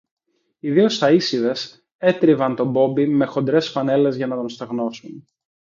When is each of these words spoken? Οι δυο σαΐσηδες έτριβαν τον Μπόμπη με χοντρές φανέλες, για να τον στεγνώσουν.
Οι 0.59 0.71
δυο 0.71 0.89
σαΐσηδες 0.89 1.85
έτριβαν 1.97 2.55
τον 2.55 2.69
Μπόμπη 2.71 3.07
με 3.07 3.25
χοντρές 3.25 3.69
φανέλες, 3.69 4.15
για 4.15 4.27
να 4.27 4.35
τον 4.35 4.49
στεγνώσουν. 4.49 5.27